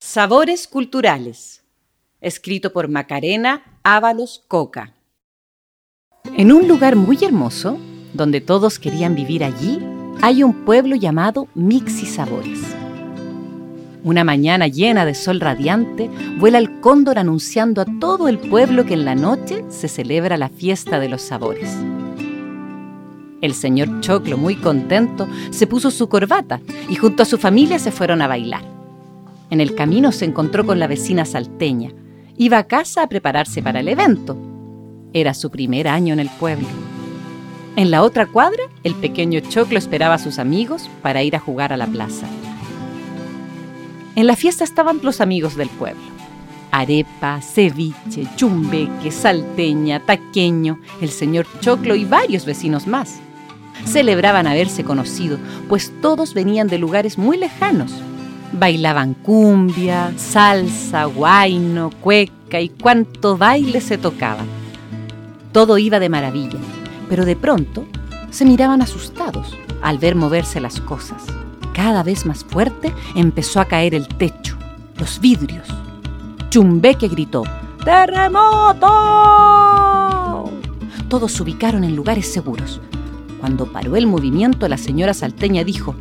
[0.00, 1.64] Sabores culturales.
[2.20, 4.94] Escrito por Macarena Ábalos Coca.
[6.36, 7.78] En un lugar muy hermoso,
[8.14, 9.80] donde todos querían vivir allí,
[10.22, 12.60] hay un pueblo llamado Mixi Sabores.
[14.04, 16.08] Una mañana llena de sol radiante,
[16.38, 20.48] vuela el cóndor anunciando a todo el pueblo que en la noche se celebra la
[20.48, 21.76] fiesta de los sabores.
[23.40, 27.90] El señor Choclo, muy contento, se puso su corbata y junto a su familia se
[27.90, 28.77] fueron a bailar.
[29.50, 31.92] En el camino se encontró con la vecina salteña.
[32.36, 34.36] Iba a casa a prepararse para el evento.
[35.12, 36.68] Era su primer año en el pueblo.
[37.76, 41.72] En la otra cuadra, el pequeño Choclo esperaba a sus amigos para ir a jugar
[41.72, 42.26] a la plaza.
[44.16, 46.02] En la fiesta estaban los amigos del pueblo.
[46.70, 53.20] Arepa, ceviche, chumbeque, salteña, taqueño, el señor Choclo y varios vecinos más
[53.84, 55.38] celebraban haberse conocido,
[55.68, 57.92] pues todos venían de lugares muy lejanos.
[58.52, 64.44] Bailaban cumbia, salsa, guaino, cueca y cuánto baile se tocaba.
[65.52, 66.58] Todo iba de maravilla,
[67.08, 67.84] pero de pronto
[68.30, 71.24] se miraban asustados al ver moverse las cosas.
[71.74, 74.56] Cada vez más fuerte empezó a caer el techo,
[74.96, 75.68] los vidrios.
[76.50, 77.44] Chumbeque gritó,
[77.84, 78.88] ¡Terremoto!
[81.08, 82.80] Todos se ubicaron en lugares seguros.
[83.40, 85.94] Cuando paró el movimiento, la señora salteña dijo.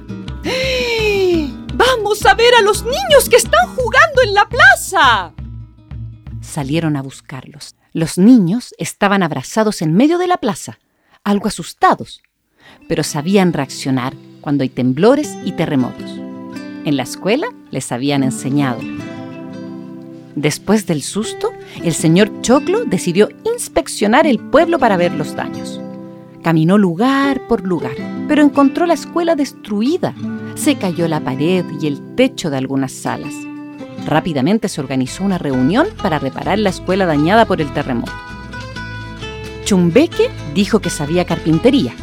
[1.98, 5.34] ¡Vamos a ver a los niños que están jugando en la plaza!
[6.42, 7.76] Salieron a buscarlos.
[7.92, 10.78] Los niños estaban abrazados en medio de la plaza,
[11.24, 12.22] algo asustados,
[12.88, 16.12] pero sabían reaccionar cuando hay temblores y terremotos.
[16.86, 18.80] En la escuela les habían enseñado.
[20.36, 21.52] Después del susto,
[21.84, 25.82] el señor Choclo decidió inspeccionar el pueblo para ver los daños.
[26.44, 27.96] Caminó lugar por lugar,
[28.28, 30.14] pero encontró la escuela destruida.
[30.58, 33.34] Se cayó la pared y el techo de algunas salas.
[34.06, 38.12] Rápidamente se organizó una reunión para reparar la escuela dañada por el terremoto.
[39.64, 41.94] Chumbeque dijo que sabía carpintería.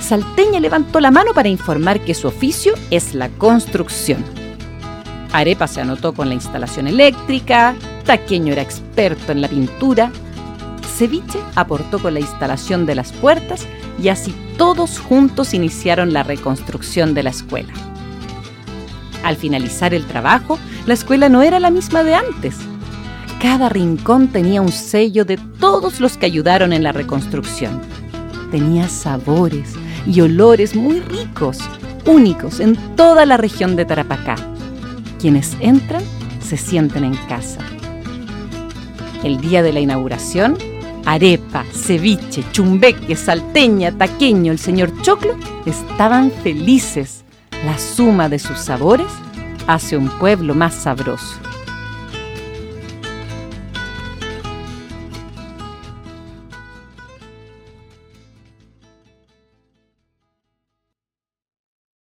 [0.00, 4.24] Salteña levantó la mano para informar que su oficio es la construcción.
[5.32, 10.10] Arepa se anotó con la instalación eléctrica, Taqueño era experto en la pintura,
[10.96, 13.66] Ceviche aportó con la instalación de las puertas
[14.02, 17.72] y así todos juntos iniciaron la reconstrucción de la escuela.
[19.22, 22.56] Al finalizar el trabajo, la escuela no era la misma de antes.
[23.40, 27.80] Cada rincón tenía un sello de todos los que ayudaron en la reconstrucción.
[28.50, 29.74] Tenía sabores
[30.06, 31.58] y olores muy ricos,
[32.06, 34.36] únicos en toda la región de Tarapacá.
[35.18, 36.02] Quienes entran
[36.40, 37.60] se sienten en casa.
[39.22, 40.56] El día de la inauguración,
[41.04, 45.34] Arepa, ceviche, chumbeque, salteña, taqueño, el señor Choclo
[45.66, 47.24] estaban felices.
[47.64, 49.12] La suma de sus sabores
[49.66, 51.36] hace un pueblo más sabroso.